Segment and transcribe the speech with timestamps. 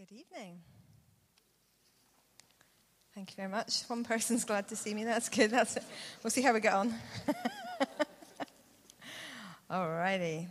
[0.00, 0.60] Good evening.
[3.14, 3.82] Thank you very much.
[3.88, 5.04] One person's glad to see me.
[5.04, 5.50] That's good.
[5.50, 5.82] That's it.
[6.22, 6.94] We'll see how we get on.
[9.70, 10.48] All righty.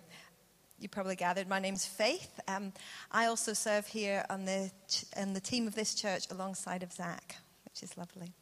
[0.80, 1.50] You probably gathered.
[1.50, 2.40] My name's Faith.
[2.48, 2.74] Um,
[3.12, 6.94] I also serve here on the ch- on the team of this church alongside of
[6.94, 8.34] Zach, which is lovely.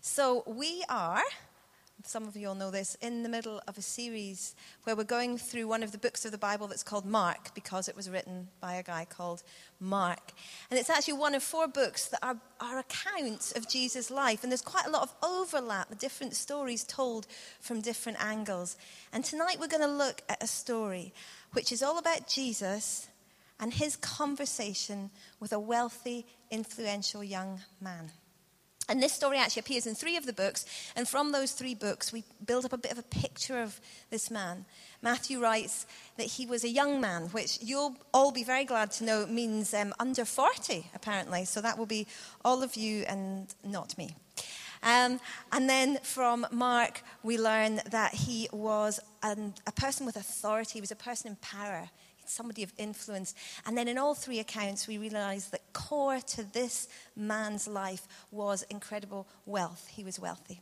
[0.00, 1.22] So we are
[2.04, 4.54] some of you all know this, in the middle of a series
[4.84, 7.88] where we're going through one of the books of the Bible that's called Mark because
[7.88, 9.42] it was written by a guy called
[9.80, 10.32] Mark.
[10.70, 14.42] And it's actually one of four books that are, are accounts of Jesus' life.
[14.42, 17.26] And there's quite a lot of overlap, the different stories told
[17.60, 18.76] from different angles.
[19.12, 21.12] And tonight we're going to look at a story
[21.52, 23.08] which is all about Jesus
[23.60, 28.12] and his conversation with a wealthy, influential young man.
[28.88, 30.64] And this story actually appears in three of the books.
[30.96, 33.80] And from those three books, we build up a bit of a picture of
[34.10, 34.64] this man.
[35.02, 39.04] Matthew writes that he was a young man, which you'll all be very glad to
[39.04, 41.44] know means um, under 40, apparently.
[41.44, 42.06] So that will be
[42.44, 44.14] all of you and not me.
[44.82, 45.20] Um,
[45.52, 50.80] and then from Mark, we learn that he was an, a person with authority, he
[50.80, 51.90] was a person in power
[52.28, 53.34] somebody of influence.
[53.66, 58.62] And then in all three accounts, we realize that core to this man's life was
[58.70, 59.88] incredible wealth.
[59.90, 60.60] He was wealthy.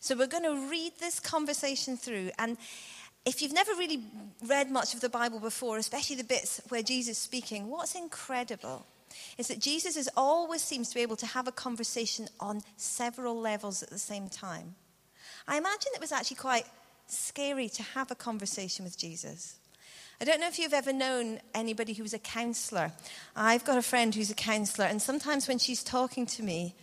[0.00, 2.30] So we're going to read this conversation through.
[2.38, 2.56] And
[3.24, 4.00] if you've never really
[4.46, 8.86] read much of the Bible before, especially the bits where Jesus is speaking, what's incredible
[9.38, 13.38] is that Jesus is always seems to be able to have a conversation on several
[13.38, 14.74] levels at the same time.
[15.46, 16.64] I imagine it was actually quite
[17.06, 19.56] scary to have a conversation with Jesus.
[20.22, 22.92] I don't know if you've ever known anybody who's a counselor.
[23.34, 26.76] I've got a friend who's a counselor, and sometimes when she's talking to me,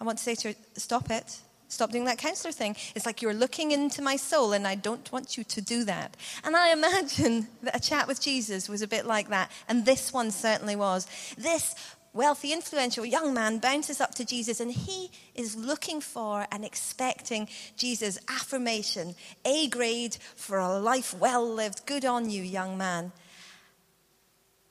[0.00, 1.40] I want to say to her, Stop it.
[1.66, 2.76] Stop doing that counselor thing.
[2.94, 6.16] It's like you're looking into my soul, and I don't want you to do that.
[6.44, 10.12] And I imagine that a chat with Jesus was a bit like that, and this
[10.12, 11.08] one certainly was.
[11.36, 11.74] This
[12.14, 17.48] wealthy, influential young man bounces up to Jesus and he is looking for and expecting
[17.76, 21.84] Jesus' affirmation, A grade for a life well lived.
[21.84, 23.12] Good on you, young man.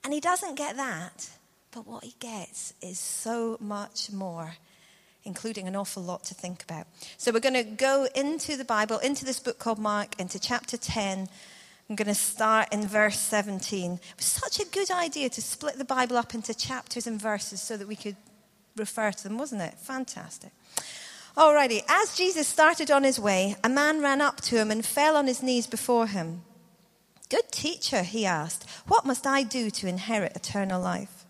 [0.02, 1.30] And he doesn't get that,
[1.70, 4.56] but what he gets is so much more.
[5.26, 6.86] Including an awful lot to think about.
[7.16, 10.76] So, we're going to go into the Bible, into this book called Mark, into chapter
[10.76, 11.30] 10,
[11.88, 13.92] I'm going to start in verse 17.
[13.92, 17.60] It was such a good idea to split the Bible up into chapters and verses
[17.60, 18.16] so that we could
[18.76, 19.74] refer to them, wasn't it?
[19.74, 20.50] Fantastic.
[21.36, 25.16] Alrighty, as Jesus started on his way, a man ran up to him and fell
[25.16, 26.42] on his knees before him.
[27.28, 31.24] Good teacher, he asked, what must I do to inherit eternal life?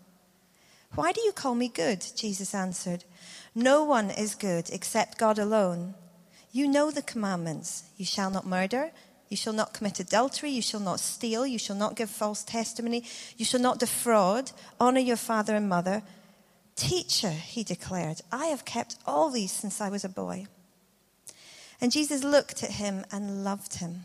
[0.93, 2.05] Why do you call me good?
[2.15, 3.03] Jesus answered.
[3.53, 5.95] No one is good except God alone.
[6.51, 8.91] You know the commandments you shall not murder.
[9.29, 10.51] You shall not commit adultery.
[10.51, 11.45] You shall not steal.
[11.45, 13.03] You shall not give false testimony.
[13.37, 14.51] You shall not defraud.
[14.79, 16.03] Honor your father and mother.
[16.75, 20.47] Teacher, he declared, I have kept all these since I was a boy.
[21.81, 24.03] And Jesus looked at him and loved him.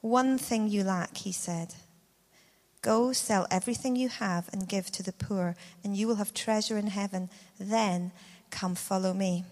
[0.00, 1.74] One thing you lack, he said.
[2.82, 5.54] Go sell everything you have and give to the poor,
[5.84, 7.28] and you will have treasure in heaven.
[7.58, 8.10] Then
[8.50, 9.44] come follow me.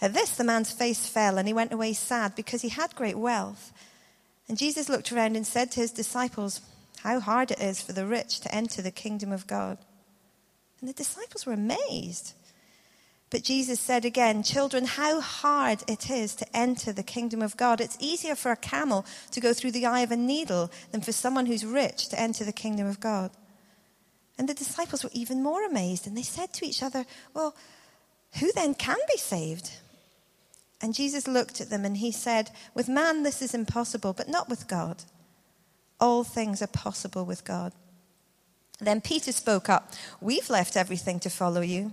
[0.00, 3.18] At this, the man's face fell, and he went away sad because he had great
[3.18, 3.72] wealth.
[4.48, 6.60] And Jesus looked around and said to his disciples,
[7.00, 9.78] How hard it is for the rich to enter the kingdom of God.
[10.80, 12.34] And the disciples were amazed.
[13.30, 17.80] But Jesus said again, Children, how hard it is to enter the kingdom of God.
[17.80, 21.12] It's easier for a camel to go through the eye of a needle than for
[21.12, 23.32] someone who's rich to enter the kingdom of God.
[24.38, 27.04] And the disciples were even more amazed, and they said to each other,
[27.34, 27.54] Well,
[28.38, 29.72] who then can be saved?
[30.80, 34.48] And Jesus looked at them and he said, With man this is impossible, but not
[34.48, 35.04] with God.
[36.00, 37.72] All things are possible with God.
[38.80, 41.92] Then Peter spoke up, We've left everything to follow you.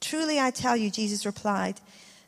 [0.00, 1.80] Truly I tell you, Jesus replied,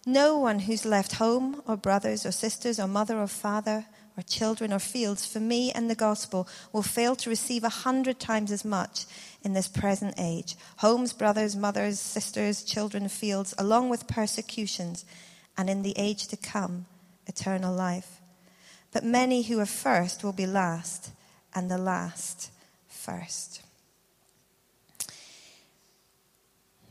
[0.06, 3.86] no one who's left home or brothers or sisters or mother or father
[4.18, 8.20] or children or fields for me and the gospel will fail to receive a hundred
[8.20, 9.06] times as much
[9.42, 15.06] in this present age homes, brothers, mothers, sisters, children, fields, along with persecutions
[15.56, 16.86] and in the age to come,
[17.26, 18.20] eternal life.
[18.92, 21.10] But many who are first will be last,
[21.54, 22.50] and the last
[22.88, 23.62] first.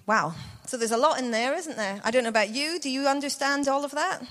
[0.06, 0.36] Wow.
[0.66, 2.02] So there's a lot in there, isn't there?
[2.04, 2.80] I don't know about you.
[2.80, 4.22] Do you understand all of that?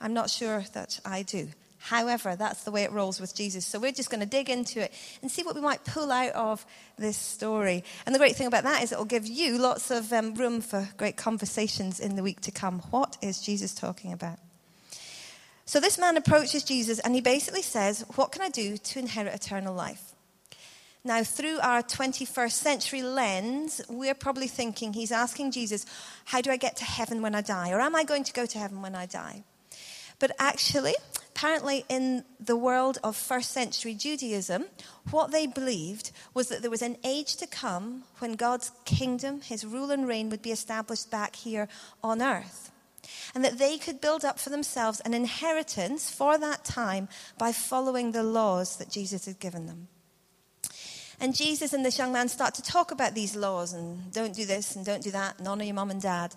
[0.00, 1.48] I'm not sure that I do.
[1.78, 3.64] However, that's the way it rolls with Jesus.
[3.64, 4.92] So we're just going to dig into it
[5.22, 6.66] and see what we might pull out of
[6.98, 7.84] this story.
[8.04, 10.60] And the great thing about that is it will give you lots of um, room
[10.60, 12.80] for great conversations in the week to come.
[12.90, 14.38] What is Jesus talking about?
[15.64, 19.34] So this man approaches Jesus and he basically says, What can I do to inherit
[19.34, 20.14] eternal life?
[21.04, 25.86] Now, through our 21st century lens, we're probably thinking he's asking Jesus,
[26.24, 27.70] How do I get to heaven when I die?
[27.70, 29.44] Or am I going to go to heaven when I die?
[30.18, 30.94] But actually,
[31.36, 34.64] apparently, in the world of first century Judaism,
[35.10, 39.66] what they believed was that there was an age to come when God's kingdom, his
[39.66, 41.68] rule and reign, would be established back here
[42.02, 42.72] on earth.
[43.34, 47.06] And that they could build up for themselves an inheritance for that time
[47.36, 49.88] by following the laws that Jesus had given them.
[51.20, 54.46] And Jesus and this young man start to talk about these laws and don't do
[54.46, 56.34] this and don't do that and honor your mom and dad.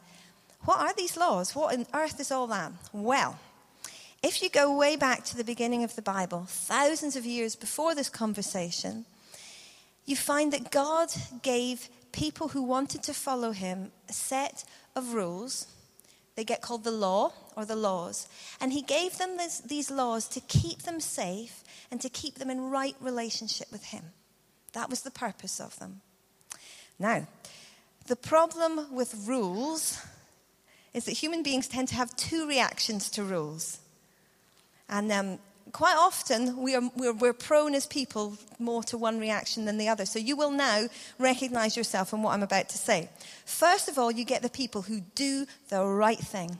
[0.65, 1.55] What are these laws?
[1.55, 2.73] What on earth is all that?
[2.91, 3.39] Well,
[4.21, 7.95] if you go way back to the beginning of the Bible, thousands of years before
[7.95, 9.05] this conversation,
[10.05, 11.09] you find that God
[11.41, 15.67] gave people who wanted to follow him a set of rules.
[16.35, 18.27] They get called the law or the laws.
[18.59, 22.49] And he gave them this, these laws to keep them safe and to keep them
[22.49, 24.05] in right relationship with him.
[24.73, 26.01] That was the purpose of them.
[26.97, 27.27] Now,
[28.07, 30.03] the problem with rules
[30.93, 33.79] is that human beings tend to have two reactions to rules.
[34.89, 35.39] And um,
[35.71, 39.87] quite often, we are, we're, we're, prone as people more to one reaction than the
[39.87, 40.05] other.
[40.05, 40.87] So you will now
[41.17, 43.09] recognize yourself in what I'm about to say.
[43.45, 46.57] First of all, you get the people who do the right thing.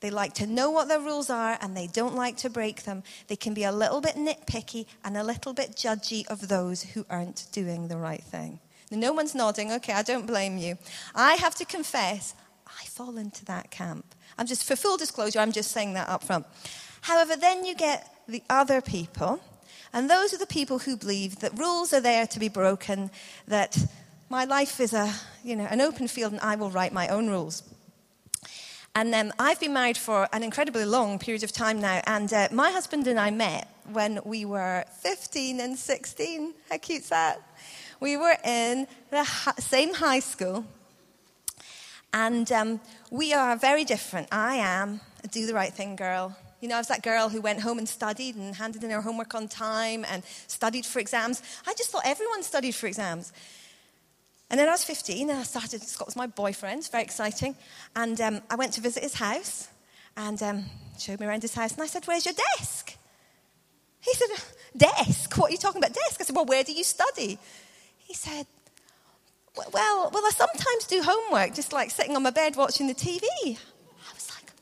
[0.00, 3.02] They like to know what their rules are and they don't like to break them.
[3.26, 7.04] They can be a little bit nitpicky and a little bit judgy of those who
[7.10, 8.60] aren't doing the right thing.
[8.90, 9.72] No one's nodding.
[9.72, 10.78] Okay, I don't blame you.
[11.14, 12.34] I have to confess,
[12.66, 14.14] I fall into that camp.
[14.38, 16.46] I'm just, for full disclosure, I'm just saying that up front.
[17.08, 19.40] However, then you get the other people,
[19.94, 23.10] and those are the people who believe that rules are there to be broken,
[23.46, 23.78] that
[24.28, 25.10] my life is a,
[25.42, 27.62] you know, an open field and I will write my own rules.
[28.94, 32.02] And um, I've been married for an incredibly long period of time now.
[32.06, 36.52] And uh, my husband and I met when we were 15 and 16.
[36.68, 37.40] How cute's that?
[38.00, 40.66] We were in the ha- same high school.
[42.12, 42.80] And um,
[43.10, 44.28] we are very different.
[44.30, 46.36] I am a do the right thing girl.
[46.60, 49.00] You know, I was that girl who went home and studied and handed in her
[49.00, 51.42] homework on time and studied for exams.
[51.66, 53.32] I just thought everyone studied for exams.
[54.50, 57.54] And then I was 15 and I started, Scott was my boyfriend, very exciting.
[57.94, 59.68] And um, I went to visit his house
[60.16, 60.64] and um,
[60.98, 61.72] showed me around his house.
[61.74, 62.96] And I said, Where's your desk?
[64.00, 64.28] He said,
[64.76, 65.36] Desk?
[65.36, 66.20] What are you talking about, desk?
[66.20, 67.38] I said, Well, where do you study?
[67.98, 68.46] He said,
[69.72, 73.24] well, well, I sometimes do homework, just like sitting on my bed watching the TV.
[73.46, 74.52] I was like,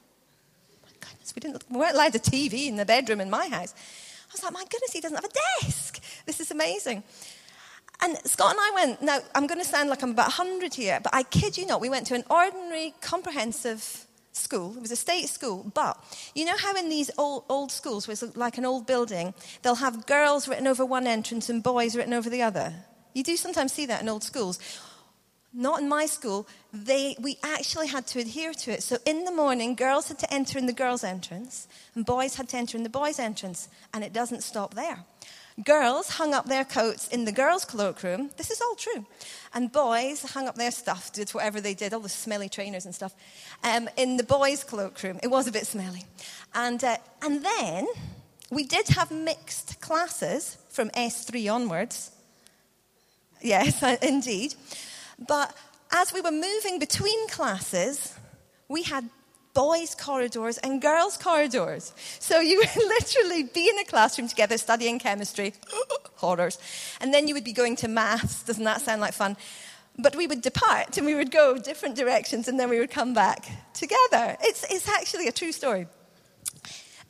[0.72, 3.48] oh my goodness, we, didn't, we weren't allowed a TV in the bedroom in my
[3.48, 3.74] house.
[3.74, 6.02] I was like, my goodness, he doesn't have a desk.
[6.24, 7.04] This is amazing.
[8.02, 10.98] And Scott and I went, now I'm going to sound like I'm about 100 here,
[11.02, 14.74] but I kid you not, we went to an ordinary comprehensive school.
[14.76, 16.02] It was a state school, but
[16.34, 19.32] you know how in these old, old schools, where it's like an old building,
[19.62, 22.74] they'll have girls written over one entrance and boys written over the other?
[23.14, 24.58] You do sometimes see that in old schools.
[25.56, 26.46] Not in my school.
[26.70, 28.82] They, we actually had to adhere to it.
[28.82, 32.50] So in the morning, girls had to enter in the girls' entrance, and boys had
[32.50, 33.68] to enter in the boys' entrance.
[33.94, 34.98] And it doesn't stop there.
[35.64, 38.28] Girls hung up their coats in the girls' cloakroom.
[38.36, 39.06] This is all true.
[39.54, 42.94] And boys hung up their stuff, did whatever they did, all the smelly trainers and
[42.94, 43.14] stuff,
[43.64, 45.18] um, in the boys' cloakroom.
[45.22, 46.04] It was a bit smelly.
[46.54, 47.86] And, uh, and then
[48.50, 52.10] we did have mixed classes from S3 onwards.
[53.40, 54.54] Yes, indeed.
[55.18, 55.54] But
[55.92, 58.14] as we were moving between classes,
[58.68, 59.08] we had
[59.54, 61.92] boys' corridors and girls' corridors.
[62.18, 65.54] So you would literally be in a classroom together studying chemistry,
[66.16, 66.58] horrors,
[67.00, 68.42] and then you would be going to maths.
[68.42, 69.36] Doesn't that sound like fun?
[69.98, 73.14] But we would depart and we would go different directions and then we would come
[73.14, 74.36] back together.
[74.42, 75.86] It's, it's actually a true story.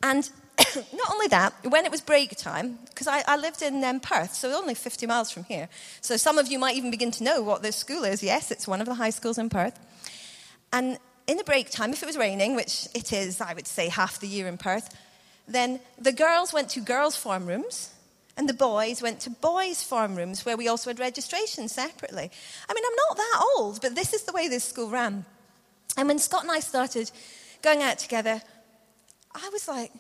[0.05, 0.31] And
[0.95, 4.35] not only that, when it was break time, because I, I, lived in um, Perth,
[4.35, 5.69] so only 50 miles from here.
[6.01, 8.23] So some of you might even begin to know what this school is.
[8.23, 9.79] Yes, it's one of the high schools in Perth.
[10.73, 13.89] And in the break time, if it was raining, which it is, I would say,
[13.89, 14.95] half the year in Perth,
[15.49, 17.91] then the girls went to girls' form rooms
[18.37, 22.31] and the boys went to boys' form rooms where we also had registration separately.
[22.69, 25.25] I mean, I'm not that old, but this is the way this school ran.
[25.97, 27.11] And when Scott and I started
[27.63, 28.43] going out together,
[29.35, 29.91] I was like,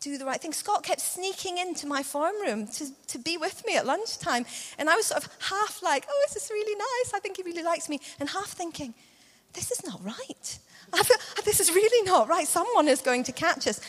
[0.00, 0.52] do the right thing.
[0.52, 4.46] Scott kept sneaking into my form room to, to be with me at lunchtime.
[4.78, 7.14] And I was sort of half like, oh, this is really nice.
[7.14, 8.00] I think he really likes me.
[8.20, 8.94] And half thinking,
[9.54, 10.58] this is not right.
[11.04, 12.46] Feel, this is really not right.
[12.46, 13.80] Someone is going to catch us.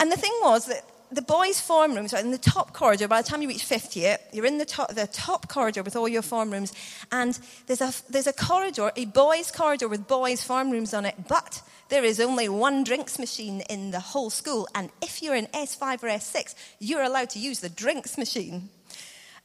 [0.00, 3.06] And the thing was that the boys' form rooms are in the top corridor.
[3.06, 5.94] By the time you reach fifth year, you're in the top, the top corridor with
[5.94, 6.72] all your form rooms.
[7.10, 11.14] And there's a, there's a corridor, a boys' corridor with boys' form rooms on it.
[11.28, 14.66] But there is only one drinks machine in the whole school.
[14.74, 18.70] And if you're in S5 or S6, you're allowed to use the drinks machine.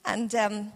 [0.06, 0.72] And um,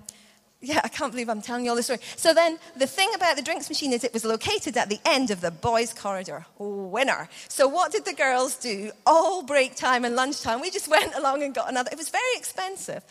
[0.63, 1.99] yeah, I can't believe I'm telling you all this story.
[2.15, 5.31] So then, the thing about the drinks machine is it was located at the end
[5.31, 6.45] of the boys' corridor.
[6.59, 7.29] Winner.
[7.47, 8.91] So what did the girls do?
[9.05, 11.89] All break time and lunchtime, we just went along and got another.
[11.91, 13.03] It was very expensive.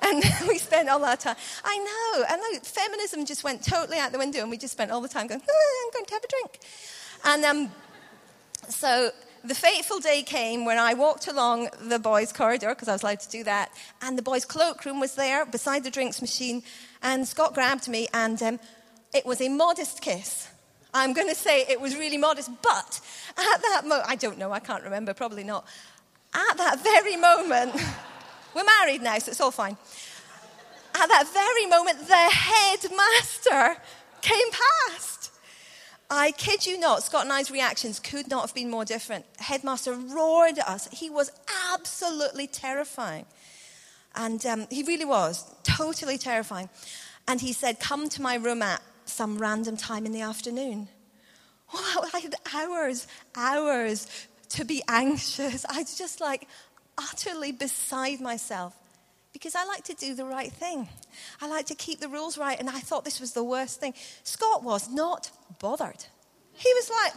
[0.00, 1.36] And we spent all our time.
[1.64, 2.58] I know, know.
[2.62, 5.40] Feminism just went totally out the window, and we just spent all the time going,
[5.40, 6.58] ah, I'm going to have a drink.
[7.24, 7.72] And um,
[8.68, 9.10] so
[9.44, 13.20] the fateful day came when I walked along the boys' corridor, because I was allowed
[13.20, 13.70] to do that,
[14.02, 16.62] and the boys' cloakroom was there beside the drinks machine,
[17.06, 18.60] and Scott grabbed me, and um,
[19.14, 20.48] it was a modest kiss.
[20.92, 23.00] I'm going to say it was really modest, but
[23.38, 25.64] at that moment, I don't know, I can't remember, probably not.
[26.34, 27.74] At that very moment,
[28.54, 29.76] we're married now, so it's all fine.
[30.96, 33.80] At that very moment, the headmaster
[34.20, 35.30] came past.
[36.10, 39.26] I kid you not, Scott and I's reactions could not have been more different.
[39.38, 40.88] Headmaster roared at us.
[40.90, 41.30] He was
[41.72, 43.26] absolutely terrifying.
[44.16, 46.68] And um, he really was totally terrifying.
[47.28, 50.88] And he said, Come to my room at some random time in the afternoon.
[51.72, 54.06] Well, I had hours, hours
[54.50, 55.64] to be anxious.
[55.68, 56.46] I was just like
[56.96, 58.74] utterly beside myself
[59.32, 60.88] because I like to do the right thing.
[61.42, 63.92] I like to keep the rules right, and I thought this was the worst thing.
[64.22, 66.06] Scott was not bothered.
[66.54, 67.12] He was like,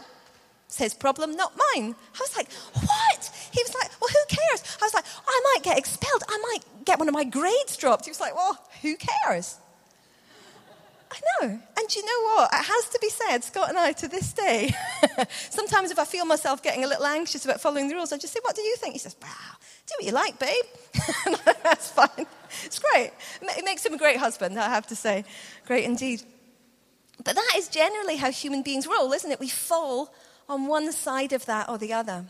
[0.78, 1.94] his problem, not mine.
[2.14, 3.30] I was like, what?
[3.52, 4.62] He was like, well, who cares?
[4.80, 6.22] I was like, I might get expelled.
[6.28, 8.04] I might get one of my grades dropped.
[8.04, 9.58] He was like, well, who cares?
[11.10, 11.60] I know.
[11.76, 12.50] And you know what?
[12.52, 14.72] It has to be said, Scott and I, to this day,
[15.50, 18.32] sometimes if I feel myself getting a little anxious about following the rules, I just
[18.32, 18.92] say, What do you think?
[18.92, 19.28] He says, Wow,
[19.86, 20.64] do what you like, babe.
[21.64, 22.26] That's fine.
[22.64, 23.10] It's great.
[23.42, 25.24] It makes him a great husband, I have to say.
[25.66, 26.22] Great indeed.
[27.24, 29.40] But that is generally how human beings roll, isn't it?
[29.40, 30.14] We fall
[30.50, 32.24] on one side of that or the other.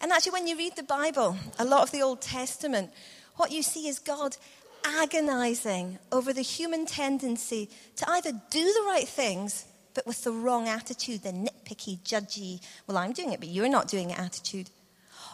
[0.00, 2.92] And actually, when you read the Bible, a lot of the Old Testament,
[3.36, 4.36] what you see is God
[4.84, 10.68] agonizing over the human tendency to either do the right things, but with the wrong
[10.68, 14.68] attitude, the nitpicky, judgy, well, I'm doing it, but you're not doing it attitude,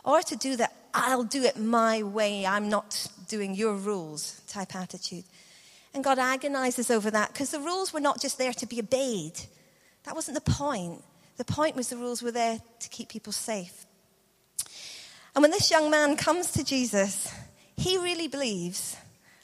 [0.04, 4.74] or to do the I'll do it my way, I'm not doing your rules type
[4.74, 5.24] attitude.
[5.94, 9.40] And God agonizes over that because the rules were not just there to be obeyed.
[10.04, 11.02] That wasn't the point.
[11.40, 13.86] The point was the rules were there to keep people safe.
[15.34, 17.32] And when this young man comes to Jesus,
[17.78, 18.94] he really believes,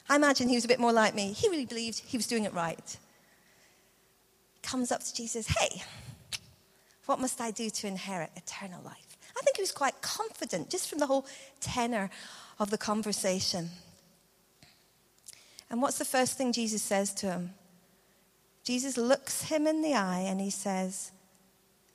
[0.07, 2.43] I imagine he was a bit more like me, he really believed he was doing
[2.43, 2.97] it right.
[4.61, 5.81] Comes up to Jesus, hey,
[7.07, 9.17] what must I do to inherit eternal life?
[9.35, 11.25] I think he was quite confident just from the whole
[11.61, 12.11] tenor
[12.59, 13.71] of the conversation.
[15.71, 17.55] And what's the first thing Jesus says to him?
[18.63, 21.11] Jesus looks him in the eye and he says,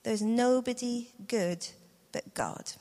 [0.02, 1.66] There's nobody good
[2.11, 2.73] but God.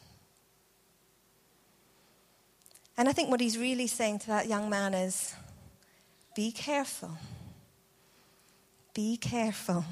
[2.97, 5.33] And I think what he's really saying to that young man is
[6.35, 7.17] be careful.
[8.93, 9.85] Be careful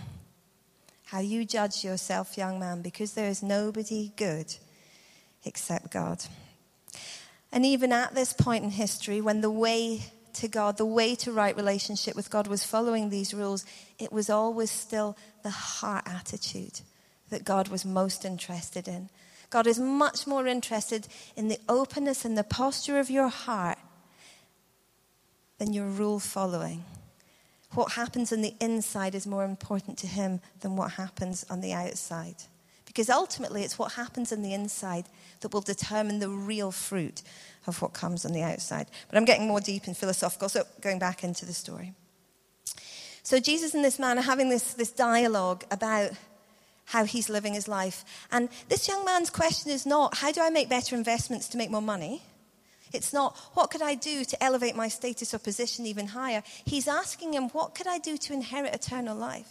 [1.06, 4.56] how you judge yourself, young man, because there is nobody good
[5.44, 6.24] except God.
[7.52, 11.32] And even at this point in history, when the way to God, the way to
[11.32, 13.66] right relationship with God was following these rules,
[13.98, 16.82] it was always still the heart attitude
[17.30, 19.10] that God was most interested in.
[19.50, 23.80] God is much more interested in the openness and the posture of your heart
[25.58, 26.84] than your rule following.
[27.74, 31.74] What happens on the inside is more important to Him than what happens on the
[31.74, 32.36] outside.
[32.86, 35.06] Because ultimately, it's what happens on the inside
[35.42, 37.22] that will determine the real fruit
[37.68, 38.88] of what comes on the outside.
[39.08, 41.94] But I'm getting more deep and philosophical, so going back into the story.
[43.22, 46.12] So Jesus and this man are having this, this dialogue about
[46.90, 48.04] how he's living his life.
[48.32, 51.70] And this young man's question is not, how do I make better investments to make
[51.70, 52.24] more money?
[52.92, 56.42] It's not, what could I do to elevate my status or position even higher?
[56.66, 59.50] He's asking him, what could I do to inherit eternal life?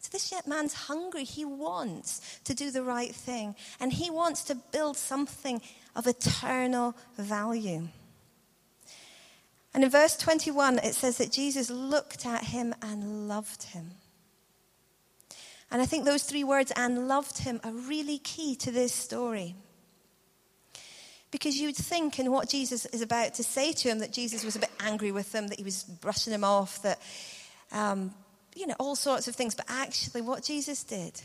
[0.00, 1.22] So this young man's hungry.
[1.22, 3.54] He wants to do the right thing.
[3.78, 5.62] And he wants to build something
[5.94, 7.86] of eternal value.
[9.72, 13.92] And in verse 21, it says that Jesus looked at him and loved him.
[15.70, 19.54] And I think those three words, and loved him, are really key to this story.
[21.30, 24.54] Because you'd think in what Jesus is about to say to him that Jesus was
[24.54, 27.00] a bit angry with him, that he was brushing him off, that
[27.72, 28.14] um,
[28.54, 29.54] you know, all sorts of things.
[29.54, 31.20] But actually, what Jesus did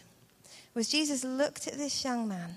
[0.73, 2.55] was Jesus looked at this young man.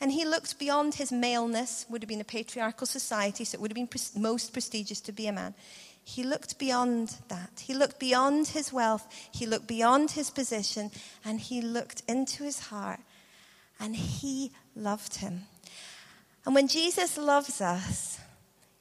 [0.00, 3.76] And he looked beyond his maleness, would have been a patriarchal society, so it would
[3.76, 5.54] have been most prestigious to be a man.
[6.08, 7.60] He looked beyond that.
[7.66, 9.06] He looked beyond his wealth.
[9.30, 10.90] He looked beyond his position.
[11.22, 13.00] And he looked into his heart.
[13.78, 15.42] And he loved him.
[16.46, 18.18] And when Jesus loves us,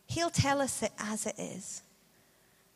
[0.05, 1.81] he'll tell us it as it is.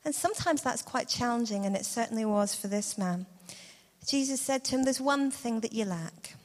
[0.03, 3.27] And sometimes that's quite challenging, and it certainly was for this man.
[4.05, 6.35] Jesus said to him, There's one thing that you lack.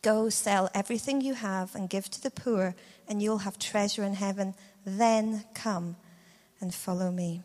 [0.00, 2.74] Go sell everything you have and give to the poor,
[3.06, 4.54] and you'll have treasure in heaven.
[4.86, 5.96] Then come
[6.62, 7.42] and follow me.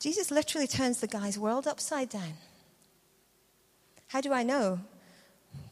[0.00, 2.34] Jesus literally turns the guy's world upside down.
[4.08, 4.80] How do I know?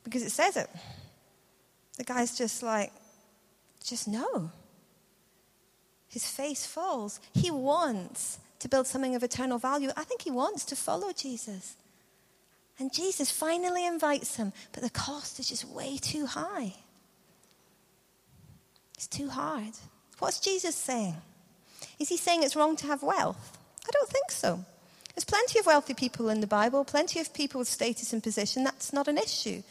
[0.05, 0.69] Because it says it.
[1.97, 2.93] The guy's just like,
[3.83, 4.51] just no.
[6.09, 7.21] His face falls.
[7.35, 9.91] He wants to build something of eternal value.
[9.97, 11.77] I think he wants to follow Jesus.
[12.79, 16.75] And Jesus finally invites him, but the cost is just way too high.
[19.01, 19.73] It's too hard.
[20.19, 21.17] What's Jesus saying?
[21.99, 23.57] Is he saying it's wrong to have wealth?
[23.89, 24.63] I don't think so.
[25.15, 28.63] There's plenty of wealthy people in the Bible, plenty of people with status and position.
[28.63, 29.63] That's not an issue.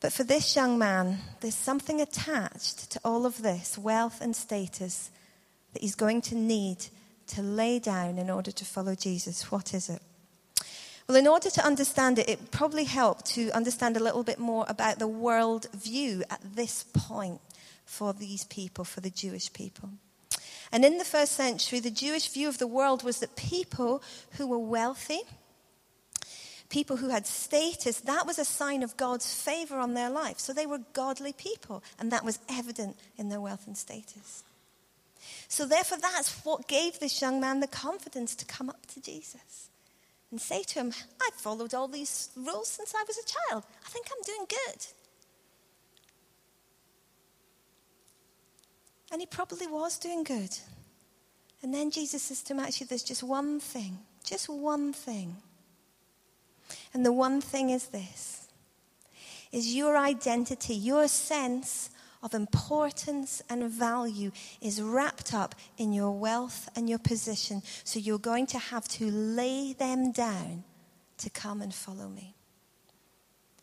[0.00, 5.12] But for this young man, there's something attached to all of this wealth and status
[5.74, 6.86] that he's going to need
[7.28, 9.52] to lay down in order to follow Jesus.
[9.52, 10.02] What is it?
[11.08, 14.64] Well, in order to understand it, it probably helped to understand a little bit more
[14.68, 17.40] about the world view at this point
[17.84, 19.90] for these people, for the Jewish people.
[20.70, 24.46] And in the first century, the Jewish view of the world was that people who
[24.46, 25.20] were wealthy,
[26.70, 30.38] people who had status, that was a sign of God's favor on their life.
[30.38, 34.44] So they were godly people, and that was evident in their wealth and status.
[35.46, 39.68] So, therefore, that's what gave this young man the confidence to come up to Jesus
[40.32, 40.92] and say to him,
[41.24, 43.64] I've followed all these rules since I was a child.
[43.84, 44.86] I think I'm doing good.
[49.12, 50.56] And he probably was doing good.
[51.62, 55.36] And then Jesus says to him, Actually, there's just one thing, just one thing.
[56.94, 58.48] And the one thing is this
[59.52, 61.90] is your identity, your sense
[62.22, 67.62] of importance and value is wrapped up in your wealth and your position.
[67.84, 70.64] So you're going to have to lay them down
[71.18, 72.34] to come and follow me.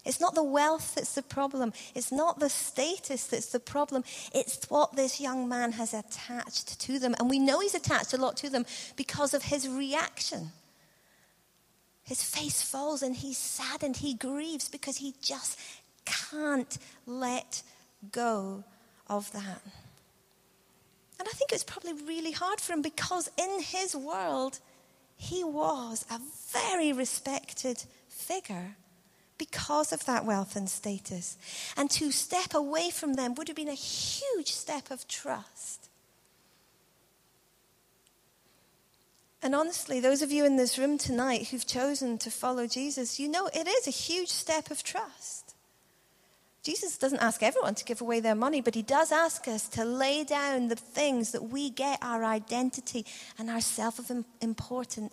[0.05, 1.73] It's not the wealth that's the problem.
[1.93, 4.03] It's not the status that's the problem.
[4.33, 7.15] It's what this young man has attached to them.
[7.19, 10.51] And we know he's attached a lot to them because of his reaction.
[12.03, 15.59] His face falls and he's sad and he grieves because he just
[16.05, 17.61] can't let
[18.11, 18.63] go
[19.07, 19.61] of that.
[21.19, 24.59] And I think it was probably really hard for him because in his world,
[25.17, 26.19] he was a
[26.53, 28.75] very respected figure
[29.37, 31.37] because of that wealth and status.
[31.75, 35.89] And to step away from them would have been a huge step of trust.
[39.41, 43.29] And honestly, those of you in this room tonight who've chosen to follow Jesus, you
[43.29, 45.48] know it is a huge step of trust.
[46.61, 49.85] Jesus doesn't ask everyone to give away their money, but he does ask us to
[49.85, 53.05] lay down the things that we get our identity
[53.37, 54.11] and our self of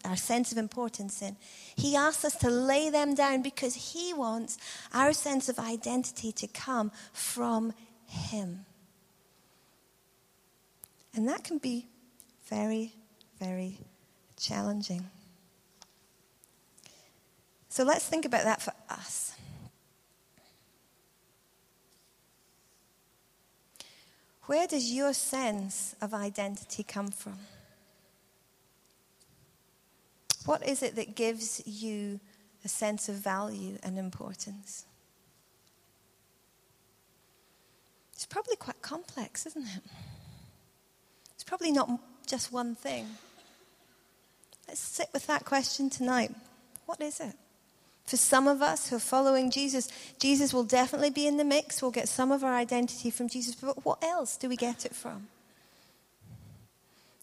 [0.04, 1.36] our sense of importance in.
[1.76, 4.58] He asks us to lay them down because he wants
[4.92, 7.72] our sense of identity to come from
[8.06, 8.66] him.
[11.14, 11.86] And that can be
[12.48, 12.92] very,
[13.38, 13.78] very
[14.36, 15.08] challenging.
[17.68, 19.35] So let's think about that for us.
[24.46, 27.38] Where does your sense of identity come from?
[30.44, 32.20] What is it that gives you
[32.64, 34.86] a sense of value and importance?
[38.12, 39.82] It's probably quite complex, isn't it?
[41.34, 41.90] It's probably not
[42.26, 43.06] just one thing.
[44.68, 46.32] Let's sit with that question tonight.
[46.86, 47.34] What is it?
[48.06, 49.88] For some of us who are following Jesus,
[50.20, 51.82] Jesus will definitely be in the mix.
[51.82, 53.56] We'll get some of our identity from Jesus.
[53.56, 55.26] But what else do we get it from?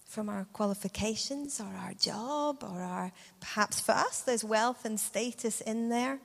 [0.06, 5.62] From our qualifications or our job or our, perhaps for us, there's wealth and status
[5.62, 6.20] in there.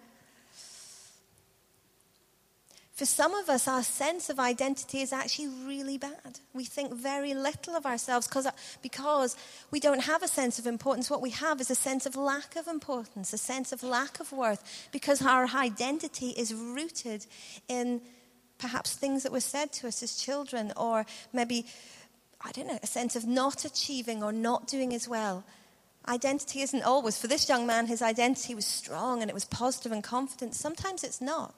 [2.99, 6.41] For some of us, our sense of identity is actually really bad.
[6.53, 8.51] We think very little of ourselves uh,
[8.83, 9.37] because
[9.71, 11.09] we don't have a sense of importance.
[11.09, 14.33] What we have is a sense of lack of importance, a sense of lack of
[14.33, 17.25] worth, because our identity is rooted
[17.69, 18.01] in
[18.59, 21.67] perhaps things that were said to us as children, or maybe,
[22.45, 25.45] I don't know, a sense of not achieving or not doing as well.
[26.09, 29.93] Identity isn't always, for this young man, his identity was strong and it was positive
[29.93, 30.57] and confident.
[30.57, 31.55] Sometimes it's not.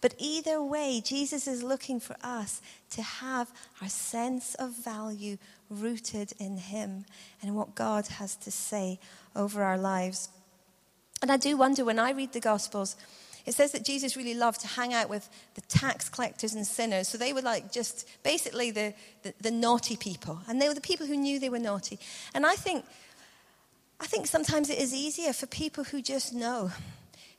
[0.00, 5.38] But either way, Jesus is looking for us to have our sense of value
[5.70, 7.04] rooted in Him
[7.42, 8.98] and what God has to say
[9.34, 10.28] over our lives.
[11.22, 12.96] And I do wonder when I read the Gospels,
[13.46, 17.08] It says that Jesus really loved to hang out with the tax collectors and sinners.
[17.08, 20.40] So they were like just basically the, the, the naughty people.
[20.48, 21.98] And they were the people who knew they were naughty.
[22.34, 22.86] And I think,
[24.00, 26.70] I think sometimes it is easier for people who just know,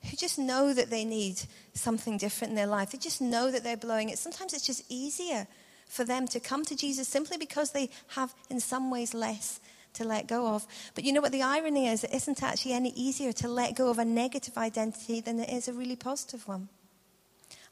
[0.10, 1.42] who just know that they need
[1.74, 2.92] something different in their life.
[2.92, 4.18] They just know that they're blowing it.
[4.18, 5.48] Sometimes it's just easier
[5.88, 9.60] for them to come to Jesus simply because they have, in some ways, less
[9.94, 10.66] to let go of.
[10.94, 12.04] But you know what the irony is?
[12.04, 15.68] It isn't actually any easier to let go of a negative identity than it is
[15.68, 16.70] a really positive one.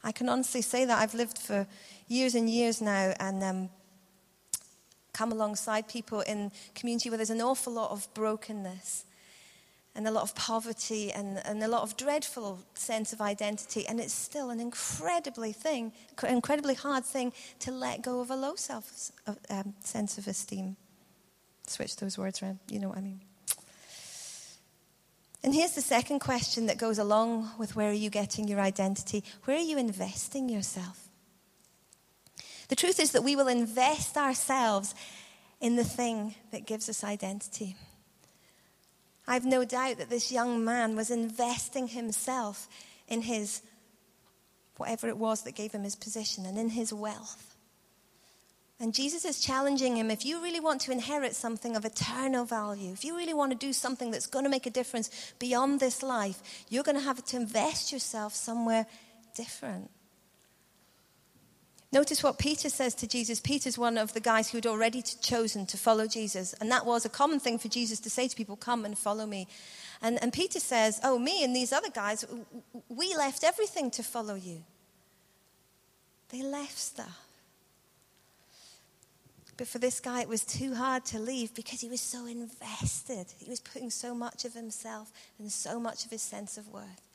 [0.02, 1.66] I can honestly say that I've lived for
[2.08, 3.70] years and years now and um,
[5.12, 9.04] come alongside people in community where there's an awful lot of brokenness
[9.96, 13.86] and a lot of poverty and, and a lot of dreadful sense of identity.
[13.86, 18.56] And it's still an incredibly thing, incredibly hard thing to let go of a low
[18.56, 19.12] self
[19.50, 20.76] um, sense of esteem.
[21.66, 22.58] Switch those words around.
[22.68, 23.20] You know what I mean.
[25.44, 29.22] And here's the second question that goes along with where are you getting your identity?
[29.44, 31.08] Where are you investing yourself?
[32.68, 34.94] The truth is that we will invest ourselves
[35.60, 37.76] in the thing that gives us identity.
[39.26, 42.68] I've no doubt that this young man was investing himself
[43.08, 43.62] in his,
[44.76, 47.54] whatever it was that gave him his position, and in his wealth.
[48.80, 52.92] And Jesus is challenging him if you really want to inherit something of eternal value,
[52.92, 56.02] if you really want to do something that's going to make a difference beyond this
[56.02, 58.86] life, you're going to have to invest yourself somewhere
[59.34, 59.90] different.
[61.94, 63.38] Notice what Peter says to Jesus.
[63.38, 66.52] Peter's one of the guys who had already chosen to follow Jesus.
[66.54, 69.26] And that was a common thing for Jesus to say to people, Come and follow
[69.26, 69.46] me.
[70.02, 72.24] And, and Peter says, Oh, me and these other guys,
[72.88, 74.64] we left everything to follow you.
[76.30, 77.20] They left stuff.
[79.56, 83.26] But for this guy, it was too hard to leave because he was so invested.
[83.38, 87.08] He was putting so much of himself and so much of his sense of worth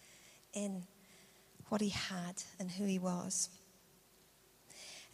[0.54, 0.84] in
[1.68, 3.50] what he had and who he was.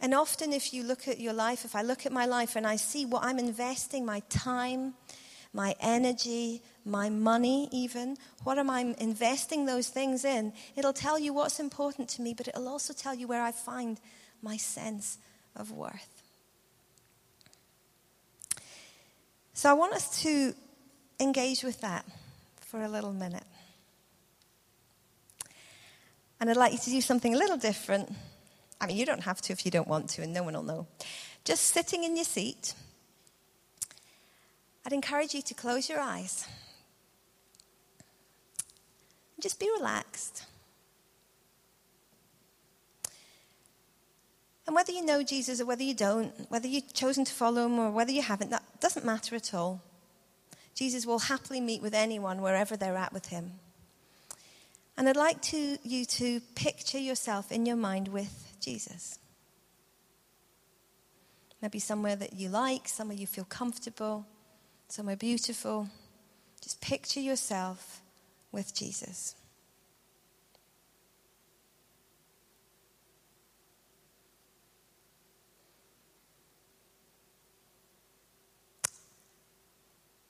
[0.00, 2.66] And often, if you look at your life, if I look at my life and
[2.66, 4.94] I see what I'm investing my time,
[5.52, 10.52] my energy, my money, even, what am I investing those things in?
[10.76, 13.98] It'll tell you what's important to me, but it'll also tell you where I find
[14.42, 15.18] my sense
[15.56, 16.22] of worth.
[19.54, 20.54] So I want us to
[21.18, 22.04] engage with that
[22.60, 23.46] for a little minute.
[26.38, 28.12] And I'd like you to do something a little different.
[28.80, 30.62] I mean, you don't have to if you don't want to, and no one will
[30.62, 30.86] know.
[31.44, 32.74] Just sitting in your seat,
[34.84, 36.46] I'd encourage you to close your eyes.
[39.40, 40.44] Just be relaxed.
[44.66, 47.78] And whether you know Jesus or whether you don't, whether you've chosen to follow him
[47.78, 49.80] or whether you haven't, that doesn't matter at all.
[50.74, 53.52] Jesus will happily meet with anyone wherever they're at with him.
[54.96, 59.18] And I'd like to, you to picture yourself in your mind with Jesus.
[61.62, 64.26] Maybe somewhere that you like, somewhere you feel comfortable,
[64.88, 65.88] somewhere beautiful.
[66.62, 68.02] Just picture yourself
[68.52, 69.34] with Jesus.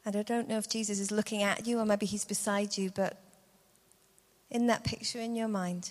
[0.06, 2.90] And I don't know if Jesus is looking at you or maybe he's beside you,
[2.94, 3.18] but
[4.50, 5.90] in that picture in your mind,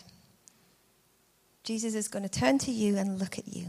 [1.65, 3.67] Jesus is going to turn to you and look at you.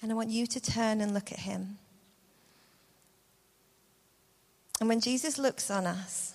[0.00, 1.78] And I want you to turn and look at him.
[4.80, 6.34] And when Jesus looks on us,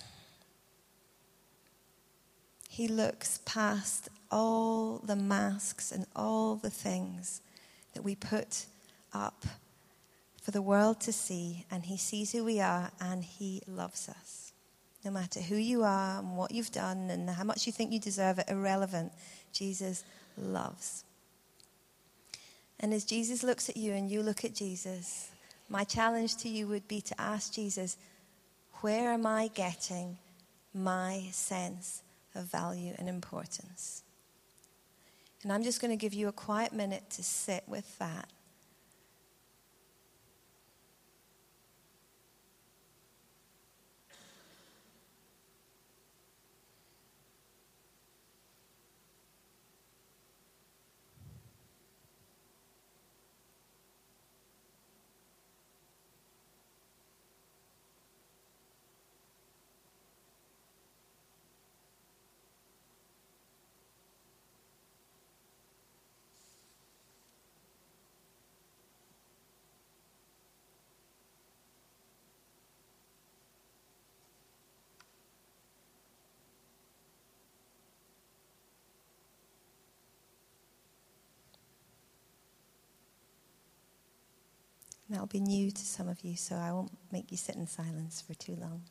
[2.69, 7.41] he looks past all the masks and all the things
[7.93, 8.65] that we put
[9.13, 9.45] up
[10.41, 14.53] for the world to see, and He sees who we are, and He loves us.
[15.05, 17.99] No matter who you are and what you've done and how much you think you
[17.99, 19.11] deserve it, irrelevant.
[19.51, 20.03] Jesus
[20.37, 21.03] loves.
[22.79, 25.29] And as Jesus looks at you and you look at Jesus,
[25.69, 27.97] my challenge to you would be to ask Jesus,
[28.81, 30.17] where am I getting
[30.73, 32.01] my sense
[32.35, 34.03] of value and importance?
[35.43, 38.29] And I'm just going to give you a quiet minute to sit with that.
[85.09, 88.21] That'll be new to some of you, so I won't make you sit in silence
[88.21, 88.83] for too long.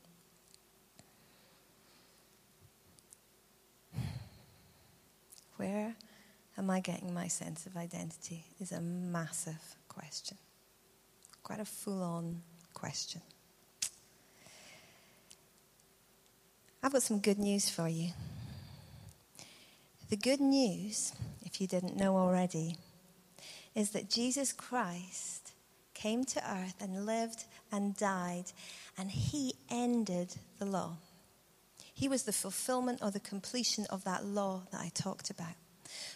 [5.57, 5.95] Where
[6.57, 8.45] am I getting my sense of identity?
[8.61, 10.37] Is a massive question.
[11.43, 12.43] Quite a full on
[12.75, 13.23] question.
[16.83, 18.11] I've got some good news for you.
[20.11, 22.77] The good news, if you didn't know already,
[23.75, 25.48] is that Jesus Christ
[25.99, 28.45] came to earth and lived and died,
[28.97, 30.97] and he ended the law.
[31.93, 35.57] He was the fulfillment or the completion of that law that I talked about.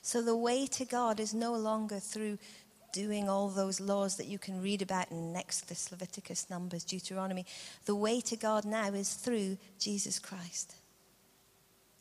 [0.00, 2.38] So the way to God is no longer through
[2.92, 7.46] doing all those laws that you can read about in Exodus, Leviticus, Numbers, Deuteronomy.
[7.86, 10.76] The way to God now is through Jesus Christ.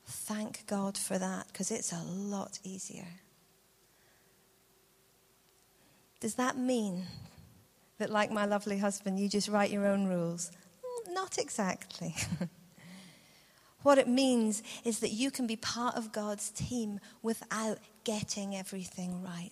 [0.06, 3.08] Thank God for that because it's a lot easier.
[6.20, 7.06] Does that mean
[8.02, 10.52] that, like my lovely husband, you just write your own rules?
[10.84, 12.16] Mm, not exactly.
[13.84, 19.22] what it means is that you can be part of God's team without getting everything
[19.24, 19.52] right.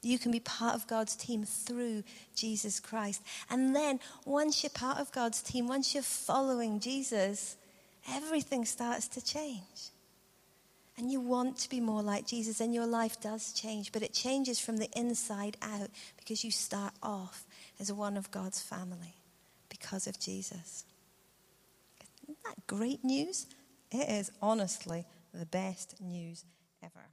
[0.00, 2.04] You can be part of God's team through
[2.36, 3.20] Jesus Christ.
[3.50, 7.56] And then, once you're part of God's team, once you're following Jesus,
[8.14, 9.90] everything starts to change.
[10.96, 14.12] And you want to be more like Jesus, and your life does change, but it
[14.12, 17.44] changes from the inside out because you start off
[17.80, 19.14] as one of God's family
[19.68, 20.84] because of Jesus.
[22.22, 23.46] Isn't that great news?
[23.90, 26.44] It is honestly the best news
[26.82, 27.06] ever.